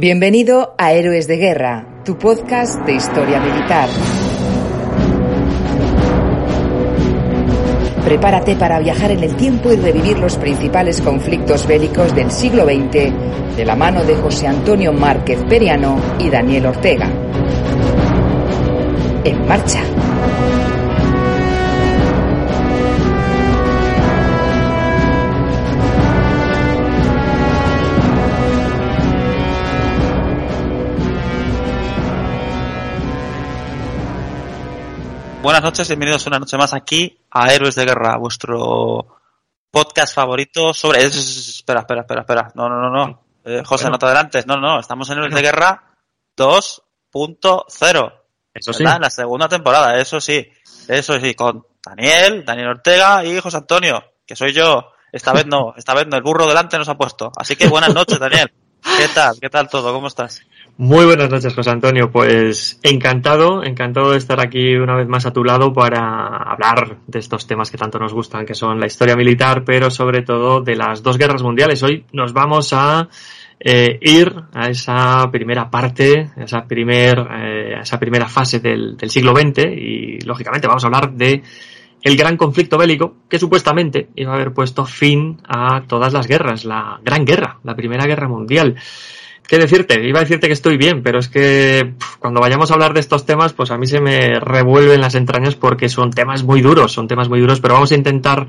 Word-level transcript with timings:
Bienvenido 0.00 0.76
a 0.78 0.92
Héroes 0.92 1.26
de 1.26 1.38
Guerra, 1.38 2.02
tu 2.04 2.16
podcast 2.16 2.86
de 2.86 2.92
historia 2.92 3.40
militar. 3.40 3.88
Prepárate 8.04 8.54
para 8.54 8.78
viajar 8.78 9.10
en 9.10 9.24
el 9.24 9.34
tiempo 9.34 9.72
y 9.72 9.76
revivir 9.76 10.16
los 10.20 10.36
principales 10.36 11.00
conflictos 11.00 11.66
bélicos 11.66 12.14
del 12.14 12.30
siglo 12.30 12.64
XX 12.64 13.56
de 13.56 13.64
la 13.64 13.74
mano 13.74 14.04
de 14.04 14.14
José 14.14 14.46
Antonio 14.46 14.92
Márquez 14.92 15.42
Periano 15.48 16.00
y 16.20 16.30
Daniel 16.30 16.66
Ortega. 16.66 17.10
En 19.24 19.48
marcha. 19.48 19.82
Buenas 35.48 35.62
noches, 35.62 35.88
bienvenidos 35.88 36.26
una 36.26 36.38
noche 36.38 36.58
más 36.58 36.74
aquí 36.74 37.20
a 37.30 37.50
Héroes 37.50 37.74
de 37.74 37.86
Guerra, 37.86 38.18
vuestro 38.18 39.16
podcast 39.70 40.14
favorito 40.14 40.74
sobre... 40.74 41.02
Espera, 41.02 41.80
espera, 41.80 42.02
espera, 42.02 42.20
espera. 42.20 42.52
No, 42.54 42.68
no, 42.68 42.78
no, 42.78 42.90
no. 42.90 43.22
Eh, 43.46 43.62
José, 43.64 43.84
Bueno. 43.84 43.94
no 43.94 43.98
te 43.98 44.04
adelantes. 44.04 44.46
No, 44.46 44.58
no, 44.58 44.78
estamos 44.78 45.08
en 45.08 45.16
Héroes 45.16 45.34
de 45.34 45.40
Guerra 45.40 45.94
2.0. 46.36 48.12
Eso 48.52 48.72
sí. 48.74 48.84
¿verdad? 48.84 48.96
En 48.96 49.02
la 49.02 49.08
segunda 49.08 49.48
temporada, 49.48 49.98
eso 49.98 50.20
sí. 50.20 50.46
Eso 50.86 51.18
sí, 51.18 51.32
con 51.32 51.64
Daniel, 51.82 52.44
Daniel 52.44 52.68
Ortega 52.68 53.24
y 53.24 53.40
José 53.40 53.56
Antonio, 53.56 54.04
que 54.26 54.36
soy 54.36 54.52
yo. 54.52 54.92
Esta 55.10 55.32
vez 55.32 55.46
no, 55.46 55.72
esta 55.78 55.94
vez 55.94 56.06
no, 56.08 56.18
el 56.18 56.22
burro 56.22 56.46
delante 56.46 56.76
nos 56.76 56.90
ha 56.90 56.98
puesto. 56.98 57.32
Así 57.34 57.56
que 57.56 57.68
buenas 57.68 57.94
noches, 57.94 58.18
Daniel. 58.18 58.52
¿Qué 58.96 59.08
tal? 59.14 59.36
¿Qué 59.40 59.48
tal 59.48 59.68
todo? 59.68 59.92
¿Cómo 59.92 60.06
estás? 60.06 60.42
Muy 60.76 61.06
buenas 61.06 61.28
noches, 61.28 61.54
José 61.54 61.70
Antonio. 61.70 62.10
Pues 62.10 62.78
encantado, 62.82 63.64
encantado 63.64 64.12
de 64.12 64.18
estar 64.18 64.40
aquí 64.40 64.76
una 64.76 64.96
vez 64.96 65.08
más 65.08 65.26
a 65.26 65.32
tu 65.32 65.42
lado 65.42 65.72
para 65.72 66.36
hablar 66.36 66.98
de 67.06 67.18
estos 67.18 67.46
temas 67.46 67.70
que 67.70 67.78
tanto 67.78 67.98
nos 67.98 68.14
gustan, 68.14 68.46
que 68.46 68.54
son 68.54 68.78
la 68.78 68.86
historia 68.86 69.16
militar, 69.16 69.64
pero 69.64 69.90
sobre 69.90 70.22
todo 70.22 70.60
de 70.60 70.76
las 70.76 71.02
dos 71.02 71.18
guerras 71.18 71.42
mundiales. 71.42 71.82
Hoy 71.82 72.04
nos 72.12 72.32
vamos 72.32 72.72
a 72.72 73.08
eh, 73.58 73.98
ir 74.00 74.32
a 74.54 74.68
esa 74.68 75.28
primera 75.32 75.68
parte, 75.68 76.30
a 76.36 76.44
esa, 76.44 76.64
primer, 76.64 77.18
eh, 77.18 77.78
esa 77.80 77.98
primera 77.98 78.28
fase 78.28 78.60
del 78.60 78.96
siglo 79.08 79.34
XX 79.34 79.64
y, 79.76 80.20
lógicamente, 80.20 80.68
vamos 80.68 80.84
a 80.84 80.86
hablar 80.86 81.12
de 81.12 81.42
el 82.02 82.16
gran 82.16 82.36
conflicto 82.36 82.78
bélico 82.78 83.16
que 83.28 83.38
supuestamente 83.38 84.08
iba 84.16 84.32
a 84.32 84.34
haber 84.36 84.52
puesto 84.52 84.84
fin 84.86 85.40
a 85.48 85.82
todas 85.86 86.12
las 86.12 86.26
guerras, 86.26 86.64
la 86.64 87.00
Gran 87.04 87.24
Guerra, 87.24 87.58
la 87.64 87.74
Primera 87.74 88.06
Guerra 88.06 88.28
Mundial. 88.28 88.76
¿Qué 89.46 89.58
decirte? 89.58 90.06
Iba 90.06 90.18
a 90.18 90.22
decirte 90.22 90.46
que 90.46 90.52
estoy 90.52 90.76
bien, 90.76 91.02
pero 91.02 91.18
es 91.18 91.28
que 91.28 91.94
cuando 92.18 92.40
vayamos 92.40 92.70
a 92.70 92.74
hablar 92.74 92.92
de 92.92 93.00
estos 93.00 93.24
temas, 93.24 93.54
pues 93.54 93.70
a 93.70 93.78
mí 93.78 93.86
se 93.86 94.00
me 94.00 94.38
revuelven 94.38 95.00
las 95.00 95.14
entrañas 95.14 95.54
porque 95.54 95.88
son 95.88 96.10
temas 96.10 96.44
muy 96.44 96.60
duros, 96.60 96.92
son 96.92 97.08
temas 97.08 97.30
muy 97.30 97.40
duros, 97.40 97.58
pero 97.60 97.74
vamos 97.74 97.90
a 97.92 97.94
intentar 97.94 98.46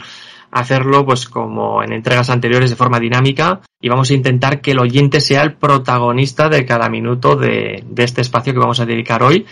hacerlo 0.52 1.06
pues 1.06 1.30
como 1.30 1.84
en 1.84 1.94
entregas 1.94 2.30
anteriores 2.30 2.70
de 2.70 2.76
forma 2.76 3.00
dinámica 3.00 3.62
y 3.80 3.88
vamos 3.88 4.10
a 4.10 4.14
intentar 4.14 4.62
que 4.62 4.72
el 4.72 4.80
oyente 4.80 5.22
sea 5.22 5.44
el 5.44 5.54
protagonista 5.54 6.50
de 6.50 6.66
cada 6.66 6.90
minuto 6.90 7.36
de 7.36 7.84
este 7.96 8.22
espacio 8.22 8.52
que 8.52 8.60
vamos 8.60 8.80
a 8.80 8.86
dedicar 8.86 9.24
hoy 9.24 9.46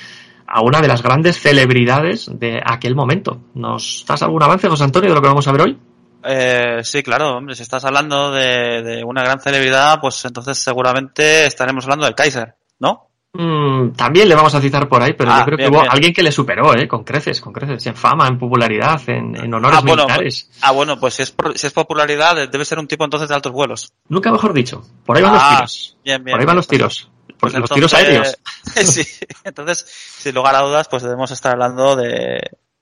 a 0.48 0.62
una 0.62 0.82
de 0.82 0.88
las 0.88 1.04
grandes 1.04 1.40
celebridades 1.40 2.30
de 2.32 2.62
aquel 2.66 2.96
momento. 2.96 3.42
¿Nos 3.54 4.06
das 4.08 4.22
algún 4.24 4.42
avance, 4.44 4.70
José 4.70 4.84
Antonio, 4.86 5.10
de 5.10 5.16
lo 5.16 5.22
que 5.22 5.28
vamos 5.28 5.48
a 5.48 5.52
ver 5.52 5.62
hoy? 5.62 5.78
Eh, 6.24 6.80
sí, 6.84 7.04
claro, 7.04 7.38
hombre, 7.38 7.56
si 7.56 7.64
estás 7.64 7.86
hablando 7.86 8.32
de, 8.32 8.82
de 8.82 9.04
una 9.04 9.24
gran 9.24 9.40
celebridad, 9.40 10.00
pues 10.02 10.24
entonces 10.26 10.58
seguramente 10.58 11.46
estaremos 11.46 11.84
hablando 11.86 12.06
del 12.06 12.16
Kaiser, 12.16 12.56
¿no? 12.80 13.04
Mm, 13.34 13.92
también 13.92 14.28
le 14.28 14.34
vamos 14.36 14.56
a 14.56 14.62
citar 14.62 14.90
por 14.90 15.02
ahí, 15.04 15.14
pero 15.14 15.32
Ah, 15.32 15.40
yo 15.40 15.46
creo 15.46 15.58
bien, 15.58 15.70
que 15.70 15.76
hubo 15.76 15.82
bien. 15.82 15.92
alguien 15.94 16.14
que 16.14 16.24
le 16.24 16.32
superó, 16.32 16.74
¿eh? 16.74 16.88
Con 16.88 17.04
creces, 17.04 17.40
con 17.40 17.54
creces, 17.54 17.86
en 17.86 17.96
fama, 17.96 18.28
en 18.28 18.40
popularidad, 18.40 19.00
en, 19.08 19.36
en 19.36 19.54
honores 19.54 19.78
Ah, 19.78 19.84
bueno, 19.86 20.04
militares. 20.06 20.50
Ah, 20.62 20.72
bueno, 20.72 21.00
pues 21.00 21.14
si 21.14 21.22
es, 21.24 21.32
por- 21.32 21.56
si 21.58 21.68
es 21.68 21.74
popularidad, 21.74 22.50
debe 22.50 22.66
ser 22.66 22.80
un 22.80 22.88
tipo 22.88 23.04
entonces 23.04 23.30
de 23.30 23.36
altos 23.36 23.52
vuelos. 23.52 23.94
Nunca 24.10 24.32
mejor 24.32 24.54
dicho. 24.54 24.82
Por 25.06 25.18
ahí 25.18 25.24
van 25.24 25.36
Ah, 25.36 25.38
los 25.40 25.50
tiros. 25.56 25.98
Bien, 26.04 26.24
bien. 26.24 26.34
por 26.34 26.40
ahí 26.40 26.46
van 26.48 26.56
los 26.56 26.68
tiros. 26.68 27.12
Pues 27.40 27.54
los 27.54 27.70
tiros 27.70 27.94
aéreos. 27.94 28.38
sí, 28.76 29.04
entonces, 29.44 29.86
sin 30.18 30.36
lugar 30.36 30.56
a 30.56 30.62
dudas, 30.62 30.88
pues 30.88 31.04
debemos 31.04 31.32
estar 31.32 31.54
hablando 31.54 31.96
de, 31.96 32.40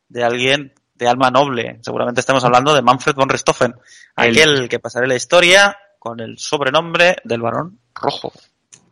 de 0.10 0.24
alguien 0.24 0.74
de 0.96 1.08
alma 1.08 1.30
noble. 1.30 1.80
Seguramente 1.82 2.22
estemos 2.22 2.44
hablando 2.44 2.74
de 2.74 2.82
Manfred 2.82 3.16
von 3.16 3.30
Richthofen, 3.30 3.76
El- 4.18 4.30
aquel 4.32 4.70
que 4.70 4.80
pasaré 4.80 5.08
la 5.08 5.16
historia 5.16 5.78
con 6.00 6.20
el 6.20 6.38
sobrenombre 6.38 7.18
del 7.24 7.42
varón 7.42 7.80
rojo. 7.94 8.32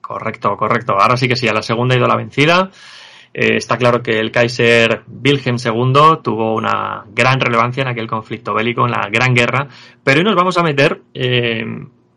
Correcto, 0.02 0.58
correcto. 0.58 0.94
Ahora 1.00 1.16
sí 1.16 1.28
que 1.28 1.36
sí, 1.36 1.48
a 1.48 1.54
la 1.54 1.62
segunda 1.62 1.96
ha 1.96 1.98
ido 1.98 2.08
la 2.08 2.18
vencida. 2.18 2.70
Eh, 3.34 3.56
está 3.58 3.78
claro 3.78 4.04
que 4.04 4.20
el 4.20 4.32
Kaiser 4.32 5.04
Wilhelm 5.08 5.58
II 5.64 6.20
tuvo 6.22 6.54
una 6.56 7.04
gran 7.08 7.40
relevancia 7.40 7.82
en 7.82 7.88
aquel 7.88 8.08
conflicto 8.08 8.54
bélico, 8.54 8.86
en 8.86 8.92
la 8.92 9.10
Gran 9.10 9.34
Guerra, 9.34 9.68
pero 10.04 10.20
hoy 10.20 10.24
nos 10.26 10.36
vamos 10.36 10.58
a 10.58 10.62
meter, 10.64 11.02
eh, 11.16 11.64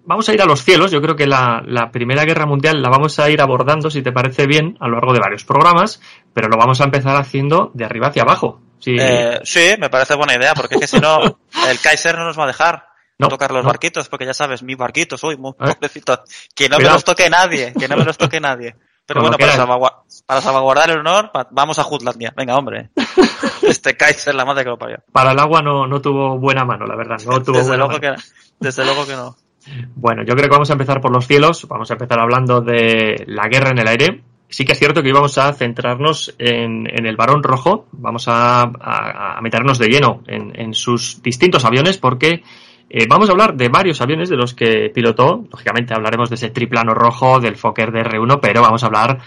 vamos 0.06 0.28
a 0.28 0.32
ir 0.34 0.40
a 0.40 0.46
los 0.46 0.62
cielos. 0.64 0.90
Yo 0.90 1.02
creo 1.02 1.14
que 1.16 1.26
la, 1.26 1.62
la 1.66 1.90
Primera 1.90 2.24
Guerra 2.24 2.46
Mundial 2.46 2.80
la 2.80 2.88
vamos 2.88 3.18
a 3.18 3.28
ir 3.28 3.40
abordando, 3.42 3.90
si 3.90 4.02
te 4.02 4.12
parece 4.12 4.46
bien, 4.46 4.76
a 4.80 4.88
lo 4.88 4.94
largo 4.94 5.12
de 5.12 5.20
varios 5.20 5.44
programas, 5.44 6.00
pero 6.32 6.48
lo 6.48 6.56
vamos 6.56 6.80
a 6.80 6.84
empezar 6.84 7.16
haciendo 7.16 7.70
de 7.74 7.84
arriba 7.84 8.08
hacia 8.08 8.22
abajo. 8.22 8.60
Sí, 8.78 8.96
Eh, 8.98 9.40
sí, 9.44 9.74
me 9.78 9.90
parece 9.90 10.14
buena 10.14 10.34
idea, 10.34 10.54
porque 10.54 10.74
es 10.76 10.80
que 10.82 10.86
si 10.86 11.00
no, 11.00 11.18
el 11.68 11.80
Kaiser 11.80 12.16
no 12.16 12.24
nos 12.24 12.38
va 12.38 12.44
a 12.44 12.48
dejar. 12.48 12.86
No, 13.18 13.28
tocar 13.28 13.50
los 13.50 13.62
no. 13.64 13.68
barquitos, 13.70 14.10
porque 14.10 14.26
ya 14.26 14.34
sabes, 14.34 14.62
mis 14.62 14.76
barquitos, 14.76 15.24
uy, 15.24 15.38
muy 15.38 15.52
¿Eh? 15.52 15.72
pobrecito. 15.74 16.22
Que 16.54 16.68
no 16.68 16.76
me 16.76 16.84
los 16.84 17.02
toque 17.02 17.30
nadie, 17.30 17.72
que 17.72 17.88
no 17.88 17.96
me 17.96 18.04
los 18.04 18.18
toque 18.18 18.40
nadie. 18.40 18.76
Pero 19.06 19.20
Como 19.20 19.32
bueno, 19.38 19.56
para, 20.26 20.42
salvaguardar 20.42 20.90
el 20.90 20.98
honor, 20.98 21.30
vamos 21.52 21.78
a 21.78 21.84
Jutlandia. 21.84 22.34
Venga, 22.36 22.56
hombre. 22.56 22.90
Este 23.62 23.96
Kaiser, 23.96 24.34
la 24.34 24.44
madre 24.44 24.64
que 24.64 24.70
lo 24.70 24.78
parió. 24.78 24.98
para 25.12 25.32
el 25.32 25.38
agua 25.38 25.62
no, 25.62 25.86
no 25.86 26.00
tuvo 26.00 26.38
buena 26.38 26.64
mano, 26.64 26.84
la 26.86 26.94
verdad. 26.94 27.16
No 27.24 27.42
tuvo 27.42 27.56
Desde 27.56 27.76
luego, 27.76 27.92
mano. 27.92 28.00
que, 28.00 28.22
desde 28.60 28.84
luego 28.84 29.06
que 29.06 29.14
no. 29.14 29.34
Bueno, 29.94 30.22
yo 30.22 30.34
creo 30.34 30.48
que 30.48 30.54
vamos 30.54 30.70
a 30.70 30.74
empezar 30.74 31.00
por 31.00 31.12
los 31.12 31.26
cielos. 31.26 31.66
Vamos 31.68 31.90
a 31.90 31.94
empezar 31.94 32.18
hablando 32.18 32.60
de 32.60 33.24
la 33.26 33.48
guerra 33.48 33.70
en 33.70 33.78
el 33.78 33.88
aire. 33.88 34.22
Sí 34.48 34.64
que 34.64 34.72
es 34.72 34.78
cierto 34.78 35.02
que 35.02 35.08
íbamos 35.08 35.38
a 35.38 35.52
centrarnos 35.52 36.34
en, 36.38 36.86
el 36.86 37.16
varón 37.16 37.42
rojo. 37.42 37.86
Vamos 37.92 38.26
a, 38.28 39.38
meternos 39.42 39.78
de 39.78 39.88
lleno 39.88 40.22
en, 40.26 40.52
en 40.54 40.74
sus 40.74 41.20
distintos 41.22 41.64
aviones 41.64 41.98
porque 41.98 42.42
eh, 42.88 43.06
vamos 43.08 43.28
a 43.28 43.32
hablar 43.32 43.56
de 43.56 43.68
varios 43.68 44.00
aviones 44.00 44.28
de 44.28 44.36
los 44.36 44.54
que 44.54 44.90
pilotó. 44.94 45.44
Lógicamente 45.50 45.94
hablaremos 45.94 46.28
de 46.30 46.36
ese 46.36 46.50
triplano 46.50 46.94
rojo, 46.94 47.40
del 47.40 47.56
Fokker 47.56 47.90
DR1, 47.90 48.38
pero 48.40 48.62
vamos 48.62 48.82
a 48.84 48.86
hablar 48.86 49.18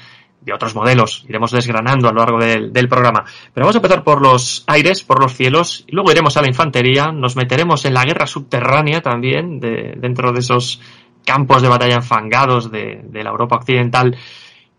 de 0.49 0.55
otros 0.55 0.75
modelos. 0.75 1.25
Iremos 1.29 1.51
desgranando 1.51 2.09
a 2.09 2.11
lo 2.11 2.19
largo 2.19 2.39
del, 2.39 2.89
programa. 2.89 3.23
Pero 3.53 3.65
vamos 3.65 3.75
a 3.75 3.79
empezar 3.79 4.03
por 4.03 4.21
los 4.21 4.63
aires, 4.67 5.03
por 5.03 5.21
los 5.21 5.33
cielos, 5.33 5.85
y 5.87 5.93
luego 5.93 6.11
iremos 6.11 6.35
a 6.37 6.41
la 6.41 6.47
infantería, 6.47 7.11
nos 7.11 7.35
meteremos 7.35 7.85
en 7.85 7.93
la 7.93 8.03
guerra 8.03 8.25
subterránea 8.25 9.01
también, 9.01 9.59
de, 9.59 9.93
dentro 9.97 10.31
de 10.33 10.39
esos 10.39 10.81
campos 11.23 11.61
de 11.61 11.67
batalla 11.67 11.95
enfangados 11.95 12.71
de, 12.71 13.03
la 13.13 13.29
Europa 13.29 13.57
occidental. 13.57 14.17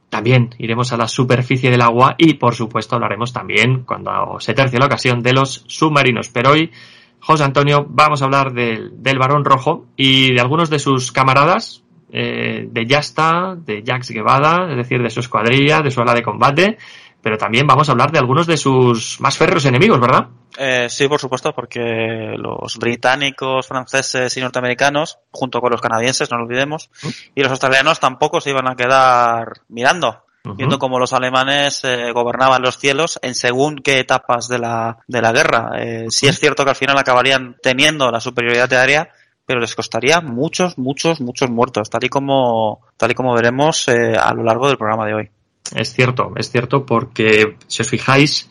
También 0.09 0.51
iremos 0.59 0.93
a 0.93 0.97
la 0.97 1.07
superficie 1.07 1.71
del 1.71 1.83
agua 1.83 2.17
y, 2.19 2.35
por 2.35 2.57
supuesto, 2.57 2.97
hablaremos 2.97 3.33
también, 3.33 3.85
cuando 3.85 4.41
se 4.41 4.55
tercie 4.55 4.81
la 4.81 4.87
ocasión, 4.87 5.23
de 5.23 5.33
los 5.33 5.65
submarinos. 5.69 6.29
Pero 6.31 6.51
hoy, 6.51 6.73
José 7.21 7.45
Antonio, 7.45 7.87
vamos 7.89 8.21
a 8.21 8.25
hablar 8.25 8.53
del, 8.53 9.01
del 9.01 9.19
varón 9.19 9.45
rojo 9.45 9.87
y 9.97 10.35
de 10.35 10.41
algunos 10.41 10.69
de 10.69 10.81
sus 10.81 11.13
camaradas, 11.13 11.85
eh, 12.13 12.67
de 12.71 12.87
Yasta, 12.87 13.57
de 13.57 13.83
Jax 13.87 14.11
Guevara, 14.11 14.71
es 14.71 14.77
decir, 14.77 15.03
de 15.03 15.11
su 15.11 15.21
escuadrilla, 15.21 15.81
de 15.81 15.91
su 15.91 16.01
ala 16.01 16.15
de 16.15 16.23
combate, 16.23 16.79
pero 17.23 17.37
también 17.37 17.67
vamos 17.67 17.89
a 17.89 17.93
hablar 17.93 18.11
de 18.11 18.19
algunos 18.19 18.47
de 18.47 18.57
sus 18.57 19.21
más 19.21 19.37
férreos 19.37 19.65
enemigos, 19.65 20.01
¿verdad? 20.01 20.29
Eh, 20.59 20.89
sí, 20.89 21.07
por 21.09 21.21
supuesto, 21.21 21.53
porque 21.53 22.35
los 22.37 22.77
británicos, 22.79 23.67
franceses 23.67 24.37
y 24.37 24.41
norteamericanos, 24.41 25.19
junto 25.31 25.61
con 25.61 25.71
los 25.71 25.81
canadienses, 25.81 26.31
no 26.31 26.39
lo 26.39 26.45
olvidemos, 26.45 26.91
y 27.35 27.43
los 27.43 27.51
australianos 27.51 28.01
tampoco 28.01 28.41
se 28.41 28.51
iban 28.51 28.69
a 28.69 28.77
quedar 28.77 29.61
mirando. 29.69 30.25
Viendo 30.43 30.79
cómo 30.79 30.99
los 30.99 31.13
alemanes 31.13 31.85
eh, 31.85 32.13
gobernaban 32.13 32.63
los 32.63 32.79
cielos 32.79 33.19
en 33.21 33.35
según 33.35 33.77
qué 33.77 34.01
etapas 34.01 34.49
de 34.49 34.59
la, 34.59 34.97
de 35.07 35.21
la 35.21 35.33
guerra. 35.33 35.73
Eh, 35.77 36.07
sí 36.09 36.29
es 36.29 36.41
cierto 36.41 36.65
que 36.65 36.71
al 36.71 36.77
final 36.77 36.97
acabarían 36.97 37.57
teniendo 37.63 38.11
la 38.11 38.21
superioridad 38.21 38.73
aérea, 38.73 39.11
pero 39.51 39.61
les 39.61 39.75
costaría 39.75 40.21
muchos, 40.21 40.79
muchos, 40.79 41.21
muchos 41.21 41.51
muertos, 41.51 41.91
tal 41.91 42.05
y 42.05 42.09
como, 42.09 42.83
tal 42.97 43.11
y 43.11 43.15
como 43.15 43.35
veremos 43.35 43.89
eh, 43.89 44.15
a 44.17 44.33
lo 44.33 44.45
largo 44.45 44.69
del 44.69 44.77
programa 44.77 45.05
de 45.05 45.15
hoy. 45.15 45.31
Es 45.75 45.93
cierto, 45.93 46.31
es 46.37 46.53
cierto, 46.53 46.87
porque 46.87 47.57
si 47.67 47.83
os 47.83 47.89
fijáis, 47.89 48.49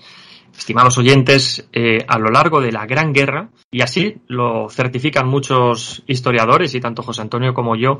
estimados 0.57 0.97
oyentes, 0.97 1.69
eh, 1.71 1.99
a 2.05 2.19
lo 2.19 2.31
largo 2.31 2.59
de 2.59 2.73
la 2.73 2.85
Gran 2.85 3.13
Guerra, 3.13 3.47
y 3.71 3.79
así 3.79 4.17
lo 4.27 4.67
certifican 4.67 5.25
muchos 5.25 6.03
historiadores, 6.05 6.75
y 6.75 6.81
tanto 6.81 7.01
José 7.01 7.21
Antonio 7.21 7.53
como 7.53 7.77
yo 7.77 7.99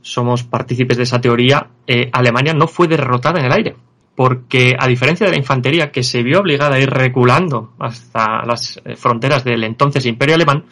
somos 0.00 0.42
partícipes 0.42 0.96
de 0.96 1.04
esa 1.04 1.20
teoría, 1.20 1.68
eh, 1.86 2.10
Alemania 2.12 2.52
no 2.52 2.66
fue 2.66 2.88
derrotada 2.88 3.38
en 3.38 3.46
el 3.46 3.52
aire. 3.52 3.76
Porque 4.16 4.74
a 4.76 4.88
diferencia 4.88 5.24
de 5.24 5.34
la 5.34 5.38
infantería 5.38 5.92
que 5.92 6.02
se 6.02 6.24
vio 6.24 6.40
obligada 6.40 6.74
a 6.74 6.80
ir 6.80 6.90
reculando 6.90 7.74
hasta 7.78 8.44
las 8.44 8.82
fronteras 8.96 9.44
del 9.44 9.62
entonces 9.62 10.04
Imperio 10.04 10.34
Alemán, 10.34 10.64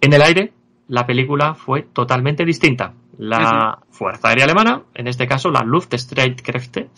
en 0.00 0.14
el 0.14 0.22
aire 0.22 0.54
la 0.90 1.06
película 1.06 1.54
fue 1.54 1.82
totalmente 1.82 2.44
distinta. 2.44 2.92
La 3.16 3.78
Fuerza 3.90 4.28
Aérea 4.28 4.44
Alemana, 4.44 4.82
en 4.94 5.06
este 5.06 5.26
caso 5.26 5.50
la 5.50 5.62
Luftstreitkräfte, 5.62 6.88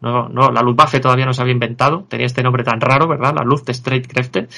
no, 0.00 0.28
no, 0.28 0.50
la 0.50 0.62
Luftwaffe 0.62 1.00
todavía 1.00 1.26
no 1.26 1.32
se 1.32 1.42
había 1.42 1.52
inventado, 1.52 2.04
tenía 2.08 2.26
este 2.26 2.42
nombre 2.42 2.64
tan 2.64 2.80
raro, 2.80 3.08
¿verdad? 3.08 3.34
La 3.36 3.44
Luftstreitkräfte, 3.44 4.48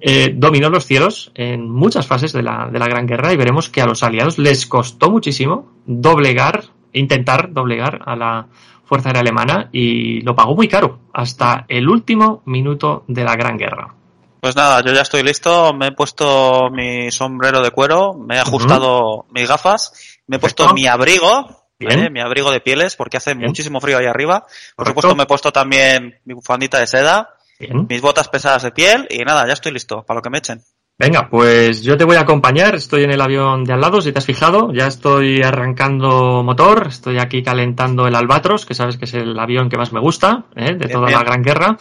eh, 0.00 0.32
dominó 0.34 0.68
los 0.70 0.84
cielos 0.84 1.32
en 1.34 1.70
muchas 1.70 2.06
fases 2.06 2.32
de 2.32 2.42
la, 2.42 2.68
de 2.70 2.78
la 2.78 2.88
Gran 2.88 3.06
Guerra 3.06 3.32
y 3.32 3.36
veremos 3.36 3.68
que 3.68 3.82
a 3.82 3.86
los 3.86 4.02
aliados 4.02 4.38
les 4.38 4.66
costó 4.66 5.10
muchísimo 5.10 5.72
doblegar, 5.86 6.64
intentar 6.92 7.52
doblegar 7.52 8.02
a 8.04 8.16
la 8.16 8.46
Fuerza 8.84 9.08
Aérea 9.08 9.20
Alemana 9.22 9.68
y 9.72 10.20
lo 10.22 10.34
pagó 10.34 10.54
muy 10.54 10.68
caro, 10.68 11.00
hasta 11.12 11.64
el 11.68 11.88
último 11.88 12.42
minuto 12.44 13.04
de 13.08 13.24
la 13.24 13.34
Gran 13.36 13.56
Guerra. 13.58 13.95
Pues 14.40 14.54
nada, 14.56 14.82
yo 14.82 14.92
ya 14.92 15.02
estoy 15.02 15.22
listo, 15.22 15.72
me 15.72 15.88
he 15.88 15.92
puesto 15.92 16.70
mi 16.70 17.10
sombrero 17.10 17.62
de 17.62 17.70
cuero, 17.70 18.14
me 18.14 18.36
he 18.36 18.38
ajustado 18.38 19.26
mis 19.30 19.48
gafas, 19.48 20.18
me 20.26 20.36
he 20.36 20.38
puesto 20.38 20.72
mi 20.72 20.86
abrigo, 20.86 21.68
¿vale? 21.80 22.10
mi 22.10 22.20
abrigo 22.20 22.50
de 22.50 22.60
pieles, 22.60 22.96
porque 22.96 23.16
hace 23.16 23.34
muchísimo 23.34 23.80
frío 23.80 23.98
ahí 23.98 24.06
arriba. 24.06 24.46
Por 24.76 24.86
supuesto, 24.86 25.14
me 25.14 25.24
he 25.24 25.26
puesto 25.26 25.52
también 25.52 26.20
mi 26.24 26.34
bufandita 26.34 26.78
de 26.78 26.86
seda, 26.86 27.30
mis 27.58 28.00
botas 28.00 28.28
pesadas 28.28 28.62
de 28.62 28.72
piel 28.72 29.06
y 29.10 29.18
nada, 29.18 29.46
ya 29.46 29.54
estoy 29.54 29.72
listo 29.72 30.04
para 30.04 30.18
lo 30.18 30.22
que 30.22 30.30
me 30.30 30.38
echen. 30.38 30.62
Venga, 30.98 31.28
pues 31.28 31.82
yo 31.82 31.98
te 31.98 32.04
voy 32.04 32.16
a 32.16 32.20
acompañar, 32.20 32.74
estoy 32.74 33.04
en 33.04 33.10
el 33.10 33.20
avión 33.20 33.64
de 33.64 33.74
al 33.74 33.82
lado, 33.82 34.00
si 34.00 34.12
te 34.12 34.18
has 34.18 34.24
fijado, 34.24 34.72
ya 34.72 34.86
estoy 34.86 35.42
arrancando 35.42 36.42
motor, 36.42 36.86
estoy 36.88 37.18
aquí 37.18 37.42
calentando 37.42 38.06
el 38.06 38.14
Albatros, 38.14 38.64
que 38.64 38.72
sabes 38.72 38.96
que 38.96 39.04
es 39.04 39.12
el 39.12 39.38
avión 39.38 39.68
que 39.68 39.76
más 39.76 39.92
me 39.92 40.00
gusta, 40.00 40.46
¿eh? 40.56 40.74
de 40.74 40.88
toda 40.88 41.10
la 41.10 41.22
Gran 41.22 41.42
Guerra. 41.42 41.76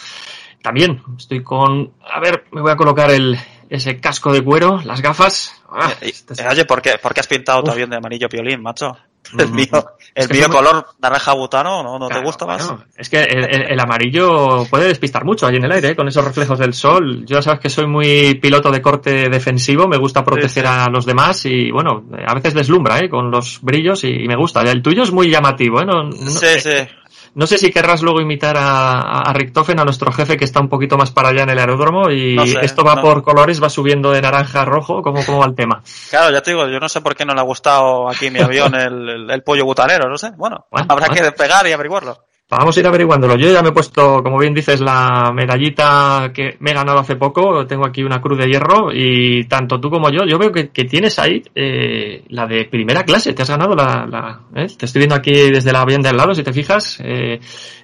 También 0.62 1.02
estoy 1.18 1.44
con, 1.44 1.94
a 2.02 2.20
ver, 2.20 2.46
me 2.52 2.62
voy 2.62 2.72
a 2.72 2.76
colocar 2.76 3.12
el, 3.12 3.38
ese 3.70 4.00
casco 4.00 4.34
de 4.34 4.44
cuero, 4.44 4.82
las 4.84 5.02
gafas. 5.02 5.62
Ah, 5.70 5.94
eh, 6.02 6.14
eh, 6.38 6.48
oye, 6.50 6.66
¿por 6.66 6.82
qué, 6.82 6.98
¿por 7.02 7.14
qué 7.14 7.20
has 7.20 7.28
pintado 7.28 7.64
tu 7.64 7.72
avión 7.72 7.90
de 7.90 7.98
amarillo 7.98 8.30
piolín, 8.30 8.62
macho? 8.62 8.98
El 9.38 9.52
mío, 9.52 9.68
el 10.14 10.30
mío 10.30 10.50
color 10.50 10.86
naranja 11.02 11.34
butano, 11.34 11.82
¿no, 11.82 11.98
no 11.98 12.08
te 12.08 12.22
gusta 12.22 12.46
más? 12.46 12.72
es 12.96 13.10
que 13.10 13.24
el, 13.24 13.80
amarillo 13.80 14.66
puede 14.70 14.88
despistar 14.88 15.26
mucho 15.26 15.48
allí 15.48 15.58
en 15.58 15.66
el 15.66 15.72
aire, 15.72 15.90
¿eh? 15.90 15.96
con 15.96 16.08
esos 16.08 16.24
reflejos 16.24 16.60
del 16.60 16.74
sol. 16.74 17.26
Yo 17.26 17.38
ya 17.38 17.42
sabes 17.42 17.60
que 17.60 17.70
soy 17.70 17.88
muy 17.88 18.36
piloto 18.36 18.70
de 18.72 18.82
corte 18.82 19.30
defensivo, 19.30 19.88
me 19.88 19.98
gusta 19.98 20.24
proteger 20.24 20.68
a 20.68 20.88
los 20.90 21.06
demás 21.06 21.46
y 21.46 21.72
bueno, 21.72 22.06
a 22.26 22.36
veces 22.36 22.54
deslumbra, 22.54 23.00
¿eh? 23.00 23.10
Con 23.10 23.32
los 23.32 23.62
brillos 23.62 24.04
y, 24.04 24.28
me 24.28 24.36
gusta. 24.36 24.62
El 24.62 24.82
tuyo 24.82 25.04
es 25.04 25.12
muy 25.12 25.30
llamativo, 25.30 25.82
¿eh? 25.82 25.86
No, 25.86 26.12
sí, 26.12 26.60
sí. 26.60 26.88
No 27.36 27.48
sé 27.48 27.58
si 27.58 27.70
querrás 27.70 28.02
luego 28.02 28.22
imitar 28.22 28.56
a, 28.58 29.20
a 29.20 29.34
Richtofen, 29.34 29.78
a 29.80 29.84
nuestro 29.84 30.10
jefe 30.14 30.38
que 30.38 30.46
está 30.46 30.62
un 30.62 30.70
poquito 30.70 30.98
más 30.98 31.12
para 31.12 31.30
allá 31.30 31.44
en 31.44 31.50
el 31.50 31.60
aeródromo 31.60 32.10
y 32.10 32.38
esto 32.62 32.84
va 32.86 33.02
por 33.02 33.24
colores, 33.24 33.62
va 33.62 33.70
subiendo 33.70 34.12
de 34.12 34.22
naranja 34.22 34.62
a 34.62 34.66
rojo, 34.66 35.02
¿cómo, 35.02 35.24
¿cómo 35.26 35.40
va 35.40 35.46
el 35.46 35.54
tema? 35.54 35.84
Claro, 36.10 36.32
ya 36.32 36.42
te 36.42 36.52
digo, 36.52 36.68
yo 36.70 36.80
no 36.80 36.88
sé 36.88 37.02
por 37.02 37.14
qué 37.14 37.26
no 37.26 37.34
le 37.34 37.42
ha 37.42 37.44
gustado 37.44 38.10
aquí 38.10 38.32
mi 38.32 38.40
avión 38.40 38.74
el, 38.82 39.30
el, 39.30 39.44
pollo 39.44 39.66
butanero, 39.66 40.10
no 40.10 40.18
sé. 40.18 40.32
Bueno, 40.38 40.68
habrá 40.72 41.10
que 41.10 41.22
despegar 41.22 41.68
y 41.68 41.74
averiguarlo. 41.74 42.26
Vamos 42.48 42.78
a 42.78 42.80
ir 42.80 42.86
averiguándolo. 42.86 43.36
Yo 43.38 43.52
ya 43.52 43.64
me 43.64 43.70
he 43.70 43.72
puesto, 43.72 44.22
como 44.22 44.38
bien 44.38 44.54
dices, 44.54 44.80
la 44.80 45.32
medallita 45.34 46.32
que 46.32 46.58
me 46.60 46.72
he 46.72 46.74
ganado 46.76 47.00
hace 47.00 47.16
poco. 47.16 47.66
Tengo 47.66 47.88
aquí 47.88 48.04
una 48.04 48.22
cruz 48.22 48.38
de 48.38 48.48
hierro 48.48 48.92
y 48.94 49.46
tanto 49.46 49.80
tú 49.80 49.90
como 49.90 50.12
yo, 50.12 50.26
yo 50.26 50.38
veo 50.38 50.52
que, 50.52 50.66
tienes 50.66 51.18
ahí 51.18 51.42
eh, 51.56 52.24
la 52.30 52.46
de 52.46 52.66
primera 52.66 53.04
clase. 53.04 53.34
Te 53.34 53.42
has 53.42 53.50
ganado 53.50 53.76
la... 53.76 54.06
la 54.06 54.42
¿eh? 54.56 54.68
Te 54.78 54.86
estoy 54.86 55.00
viendo 55.00 55.16
aquí 55.16 55.32
desde 55.50 55.72
la 55.72 55.82
avión 55.82 56.04
de 56.04 56.10
al 56.10 56.18
lado, 56.18 56.36
si 56.36 56.44
te 56.44 56.54
fijas. 56.54 57.00
Eh, 57.04 57.40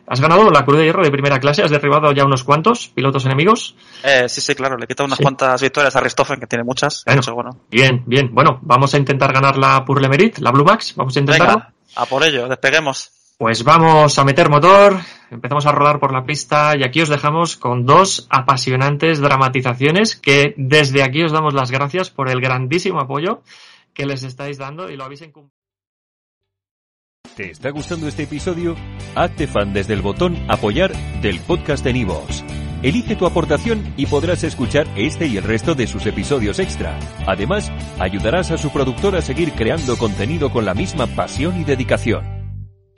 has 0.05 0.21
ganado 0.21 0.47
la 0.51 0.63
cruz 0.63 0.77
de 0.77 0.85
hierro 0.85 1.03
de 1.03 1.09
primera 1.09 1.39
clase. 1.39 1.63
Has 1.63 1.71
derribado 1.71 2.11
ya 2.11 2.23
unos 2.23 2.43
cuantos 2.43 2.87
pilotos 2.89 3.25
enemigos. 3.25 3.75
Eh, 4.03 4.29
sí, 4.29 4.41
sí, 4.41 4.53
claro. 4.53 4.77
Le 4.77 4.85
he 4.85 4.87
quitado 4.87 5.07
unas 5.07 5.19
cuantas 5.19 5.59
victorias 5.59 5.95
a 5.95 6.01
Ristoffen, 6.01 6.39
que 6.39 6.45
tiene 6.45 6.63
muchas. 6.63 7.03
Bueno, 7.05 7.57
Bien, 7.71 8.03
bien. 8.05 8.29
Bueno, 8.31 8.59
vamos 8.61 8.93
a 8.93 8.99
intentar 8.99 9.33
ganar 9.33 9.57
la 9.57 9.83
Purle 9.83 10.07
Merit, 10.07 10.37
la 10.37 10.51
Blue 10.51 10.65
Max. 10.65 10.93
Vamos 10.95 11.15
a 11.15 11.19
intentarlo. 11.19 11.55
Venga, 11.55 11.73
a 11.95 12.05
por 12.05 12.23
ello. 12.23 12.47
Despeguemos. 12.47 13.20
Pues 13.41 13.63
vamos 13.63 14.19
a 14.19 14.23
meter 14.23 14.51
motor, 14.51 14.99
empezamos 15.31 15.65
a 15.65 15.71
rodar 15.71 15.99
por 15.99 16.13
la 16.13 16.25
pista 16.25 16.77
y 16.77 16.83
aquí 16.83 17.01
os 17.01 17.09
dejamos 17.09 17.57
con 17.57 17.87
dos 17.87 18.27
apasionantes 18.29 19.19
dramatizaciones 19.19 20.15
que 20.15 20.53
desde 20.57 21.01
aquí 21.01 21.23
os 21.23 21.31
damos 21.31 21.55
las 21.55 21.71
gracias 21.71 22.11
por 22.11 22.29
el 22.29 22.39
grandísimo 22.39 22.99
apoyo 22.99 23.41
que 23.95 24.05
les 24.05 24.21
estáis 24.21 24.59
dando 24.59 24.91
y 24.91 24.95
lo 24.95 25.05
habéis 25.05 25.21
cumplido. 25.21 25.49
¿Te 27.35 27.49
está 27.49 27.71
gustando 27.71 28.07
este 28.07 28.23
episodio? 28.23 28.75
Hazte 29.15 29.47
fan 29.47 29.73
desde 29.73 29.95
el 29.95 30.03
botón 30.03 30.37
apoyar 30.47 30.91
del 31.23 31.39
podcast 31.39 31.83
de 31.83 31.93
Nivos. 31.93 32.43
Elige 32.83 33.15
tu 33.15 33.25
aportación 33.25 33.91
y 33.97 34.05
podrás 34.05 34.43
escuchar 34.43 34.85
este 34.95 35.25
y 35.25 35.37
el 35.37 35.43
resto 35.45 35.73
de 35.73 35.87
sus 35.87 36.05
episodios 36.05 36.59
extra. 36.59 36.99
Además, 37.25 37.71
ayudarás 37.97 38.51
a 38.51 38.59
su 38.59 38.71
productor 38.71 39.15
a 39.15 39.23
seguir 39.23 39.53
creando 39.53 39.97
contenido 39.97 40.51
con 40.51 40.63
la 40.63 40.75
misma 40.75 41.07
pasión 41.07 41.59
y 41.59 41.63
dedicación. 41.63 42.40